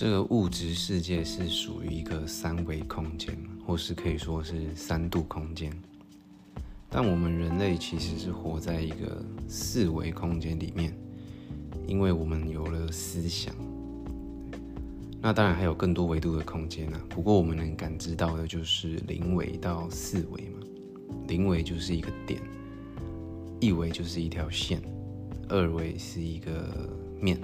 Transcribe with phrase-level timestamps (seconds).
[0.00, 5.72] 这个物质世界是属于一个三维空间，或是可以说是三度空间。
[6.88, 10.96] 但我们人类其实是活在一个四维空间里面，
[11.88, 13.52] 因为我们有了思想。
[15.20, 20.60] 那当然还有更多维度的空间啊，不过我们能感知到的就是零维到四维嘛。
[21.26, 22.40] 零维就是一个点，
[23.58, 24.80] 一维就是一条线，
[25.48, 26.88] 二维是一个
[27.20, 27.36] 面，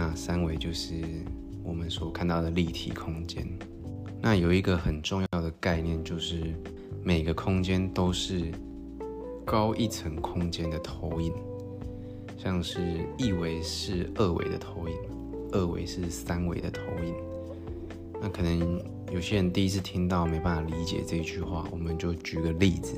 [0.00, 0.94] 那三维就是
[1.64, 3.44] 我们所看到的立体空间。
[4.22, 6.54] 那有一个很重要的概念，就是
[7.02, 8.52] 每个空间都是
[9.44, 11.32] 高一层空间的投影，
[12.36, 12.80] 像是
[13.16, 14.94] 一维是二维的投影，
[15.50, 17.12] 二维是三维的投影。
[18.22, 18.80] 那可能
[19.12, 22.94] 有些人第一次听到没办法理解这句话，我们就举个例子。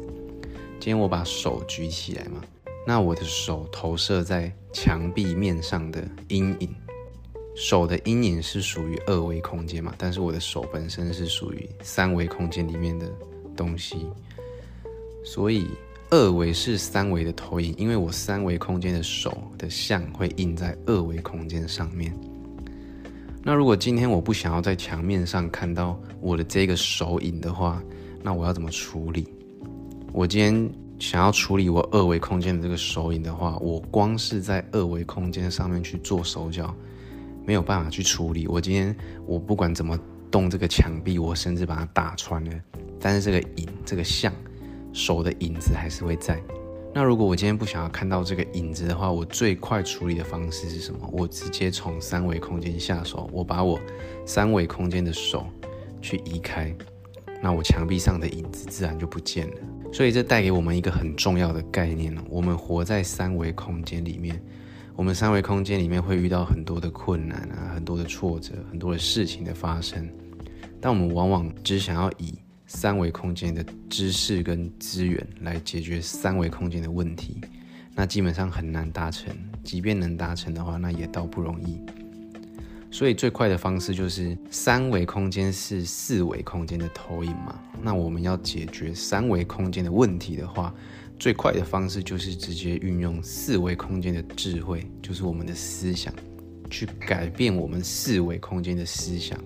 [0.78, 2.42] 今天我把手举起来嘛，
[2.87, 6.74] 那我的手投射在墙壁面上的阴影，
[7.54, 13.10] 手的阴影是属于二维空间嘛，但是我的手本身是属于三维空间里面的
[13.56, 14.06] 东西，
[15.24, 15.66] 所以
[16.10, 22.16] 二维是三维的投影，因为我三维空间的手的像会印在二维空间上面。
[23.43, 27.82] 那如果今天我不想要在墙面上看到我的这个手影的话，
[28.23, 29.26] 那我要怎么处理？
[30.12, 36.74] 我今天想要处理我二维空间的这个手影的话，我光是在二维空间上面去做手脚，
[37.46, 38.46] 没有办法去处理。
[38.46, 38.95] 我今天
[39.27, 39.99] 我不管怎么
[40.30, 42.52] 动这个墙壁，我甚至把它打穿了，
[43.01, 44.33] 但是这个影、这个像
[44.93, 46.41] 手的影子还是会在。
[46.93, 51.09] 那如果我今天不想要看到这个影子的话，我最快处理的方式是什么？
[51.13, 53.80] 我直接从三维空间下手，我把我
[54.27, 55.46] 三维空间的手
[56.02, 56.74] 去移开，
[57.41, 59.55] 那我墙壁上的影子自然就不见了。
[59.93, 64.43] 所以这带给我们一个很重要的概念了：我们活在三维空间里面，
[65.00, 70.06] 我们三维空间里面会遇到很多的困难啊，很多的挫折，很多的事情的发生，
[70.78, 72.38] 但我们往往只想要以。
[72.66, 77.41] 三维空间的知识跟资源来解决三维空间的问题，
[77.94, 79.34] 那基本上很难达成。
[79.65, 81.81] 即便能达成的话，那也倒不容易。
[82.91, 87.59] 所以最快的方式就是三维空间是四维空间的投影嘛。
[87.82, 90.72] 那我们要解决三维空间的问题的话，
[91.20, 96.14] 最快的方式就是直接运用四维空间的智慧，就是我们的思想，
[96.70, 99.38] 去改变我们四维空间的思想，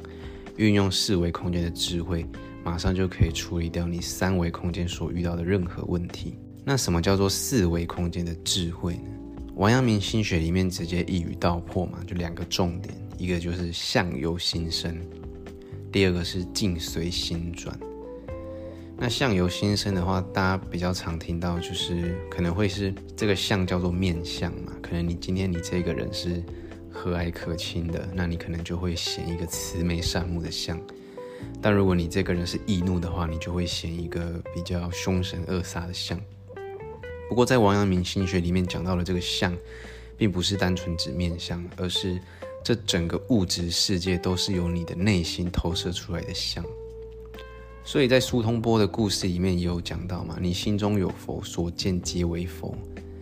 [0.56, 2.24] 运用四维空间的智慧。
[2.62, 6.38] 马上就可以处理掉你三维空间所遇到的任何问题。
[6.64, 9.10] 那什么叫做四维空间的智慧呢？
[9.56, 14.96] 王阳明心学里面直接一语道破嘛，就两个重点，一个就是相由心生，
[15.90, 17.76] 第二个是境随心转。
[18.96, 26.42] 那相由心生的话，大家比较常听到就是可能会是这个相叫做面相嘛，可能你今天你这个人是
[26.90, 30.80] 和蔼可亲的，那你可能就会显一个慈眉善目的相。
[31.60, 36.18] 但如果你这个人是易怒的话，你就会显一个比较凶神恶煞的相。
[37.28, 39.54] 不过在王阳明心学里面讲到的这个相，
[40.16, 42.18] 并不是单纯指面相，而是
[42.62, 46.64] 这整个物质世界都是由你的内心投射出来的相。
[47.84, 52.74] 所以在苏通波的故事里面也有讲到嘛，你心中有佛，所见皆为佛。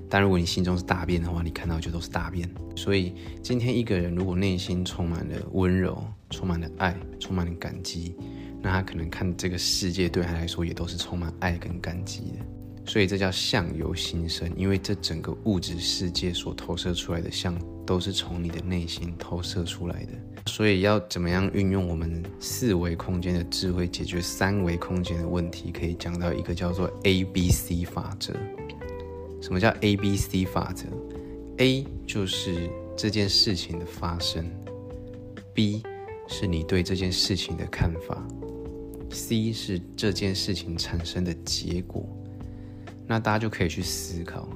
[0.09, 2.49] 但如果你心中是大便的话，你看到就都是大便。
[2.77, 8.15] 所以今天一个人如果内心充满了温柔，充满了爱，充满了感激，
[8.62, 12.47] 那他可能看这个世界对他来说也都是充满爱跟感激的。
[12.84, 17.56] 所以这叫相由心生，因为这整个物质世界所投射出来的相，
[17.87, 20.12] 都是从你的内心投射出来的。
[20.47, 28.34] 所以要怎么样运用我们四维空间的智慧解决三维空间的问题，可以讲到一个叫做 A B C 法则。
[29.41, 30.87] 什么叫 A B C 法则
[31.59, 34.44] ？A 就是这件事情的发生
[35.54, 35.84] ，B
[36.26, 38.26] 是你对这件事情的看法
[39.10, 42.04] ，C 是这件事情产生的结果。
[43.06, 44.48] 那大家就可以去思考，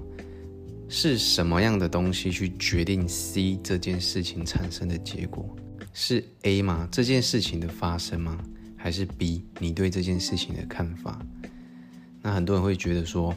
[0.88, 5.54] 是什么样的东西去决定 C 这件事情产生的结果？
[5.92, 6.88] 是 A 吗？
[6.90, 8.38] 这件事情的发生吗？
[8.76, 11.20] 还是 B 你对这件事情的看法？
[12.22, 13.36] 那很多人会觉得说。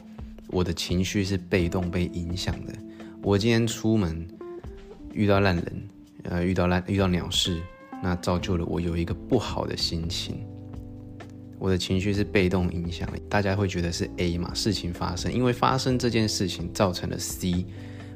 [0.52, 2.74] 我的情绪是被动被影响的。
[3.22, 4.26] 我今天出门
[5.12, 5.88] 遇到烂人，
[6.24, 7.62] 呃，遇到烂遇到鸟事，
[8.02, 10.44] 那造就了我有一个不好的心情。
[11.60, 14.52] 我的情绪是被动影响，大家会觉得是 A 嘛？
[14.54, 17.66] 事情发生，因为发生这件事情造成了 C，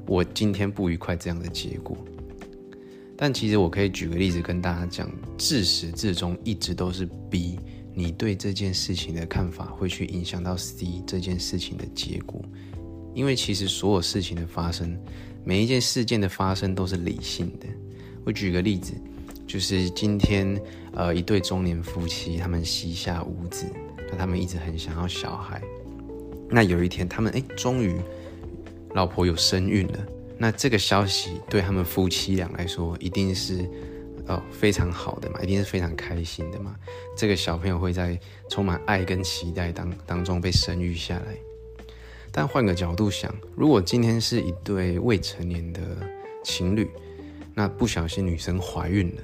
[0.06, 1.96] 我今天不愉快这样的结果。
[3.16, 5.08] 但其实我可以举个例子跟大家讲，
[5.38, 7.58] 自始至终一直都是 B。
[7.96, 12.42] 你对这件事情的看法会去影响到 C 这件事情的结果，
[13.14, 14.98] 因为其实所有事情的发生，
[15.44, 17.68] 每一件事件的发生都是理性的。
[18.24, 18.94] 我举个例子，
[19.46, 20.60] 就是今天
[20.92, 23.66] 呃一对中年夫妻，他们膝下无子，
[24.10, 25.62] 那他们一直很想要小孩。
[26.48, 27.96] 那有一天，他们哎终于
[28.94, 29.98] 老婆有身孕了。
[30.36, 33.68] 那这个消息对他们夫妻俩来说，一定是
[34.26, 36.74] 哦非常好的嘛，一定是非常开心的嘛。
[37.16, 38.18] 这个小朋友会在
[38.50, 41.36] 充满爱跟期待当当中被生育下来。
[42.32, 45.80] 但换个角度想，如果今天是一对未成年的
[46.42, 46.90] 情侣，
[47.54, 49.22] 那不小心女生怀孕了，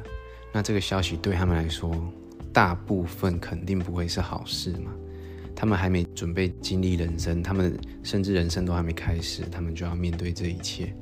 [0.53, 1.93] 那这个消息对他们来说，
[2.53, 4.93] 大部分肯定不会是好事嘛。
[5.55, 10.95] 他们还没准备经历人生，他们甚至人生都还没开始，他们就要面对这一切。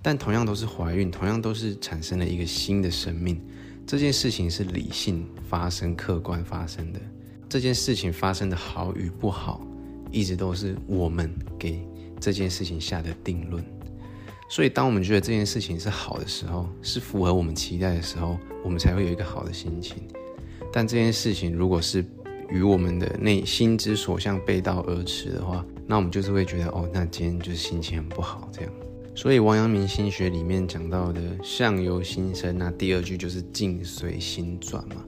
[0.00, 3.40] 但同样都是怀孕，同样都是产生了一个新的生命，
[3.84, 7.00] 这件事情是理性发生、客观发生的。
[7.48, 9.66] 这件事情发生的好与不好，
[10.12, 11.82] 一直都是我们给
[12.20, 13.64] 这件事情下的定论。
[14.48, 19.98] 所以，当我们觉得这件事情是好的时候，是符合我们期待的时候，我们才会有一个好的心情。
[20.72, 22.04] 但这件事情如果是
[22.48, 28.72] 与我们的内心之所向背道而驰的话，那我们就是会觉得哦，那今天就是心情很不好这样。
[29.14, 35.04] 所以王阳明心学里面讲到的“相由心生”，那第二句就是“境随心转”嘛。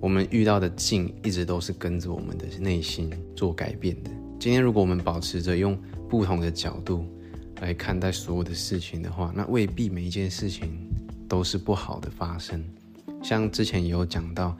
[0.00, 4.10] 我们遇到的境一直都是跟着我们的内心做改变的。
[4.38, 5.76] 今天如果我们保持着用
[6.08, 7.06] 不同的角度
[7.60, 10.70] 来看待所有的事情的话，那未必每一件事情
[11.28, 12.62] 都是不好的发生。
[13.22, 14.56] 像之前也有讲到。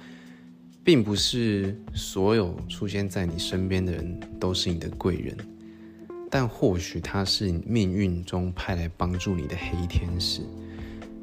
[0.86, 5.34] 并不是所有出现在你身边的人都是你的贵人，
[6.30, 10.42] 但或许他是命运中派来帮助你的黑天使。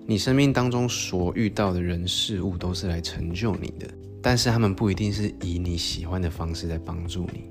[0.08, 3.88] 你生命当中所遇到的人事物都是来成就你的，
[4.20, 7.44] 但是他们不一定是以你喜欢的方式在帮助你。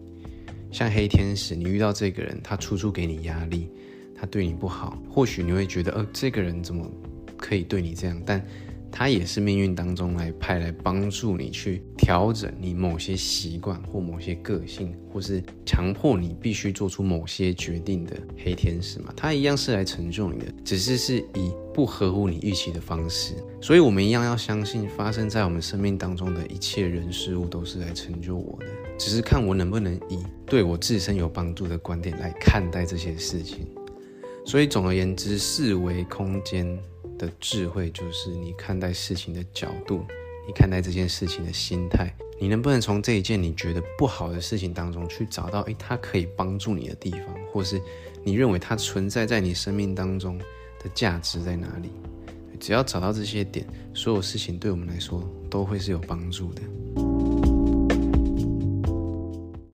[0.72, 3.68] 像黑天使，你遇到这个人，他处处给你压力，
[4.20, 6.86] 他对你不好，或许你会觉得，呃，这个人怎么
[7.38, 8.22] 可以对你这样？
[8.26, 8.44] 但
[8.92, 19.10] 他也是命运当中来派来帮助你去调整你某些习惯或某些个性，或是强迫你必须做出某些决定的黑天使嘛？
[19.16, 23.34] 他一样是来成就你的，只是是以不合乎你预期的方式。
[23.62, 28.66] 所以，我们一样要相信，发生在我们生命当中的一切人事物都是来成就我的，
[28.98, 33.66] 只是看我能不能以对我自身有帮助的观点来看待这些事情。
[34.44, 36.78] 所以，总而言之，四维空间。
[37.18, 40.06] 的智慧就是你看待事情的角度，
[40.46, 42.10] 你看待这件事情的心态，
[42.40, 47.78] 你能不能从这一件你觉得不好的事情当中去找到，诶，它可以帮助你的地方，或是
[48.24, 51.90] 你认为它存在在你生命当中的价值在哪里？
[52.58, 56.62] 只要找到这些点，所有事情对我们来说都会是有帮助的。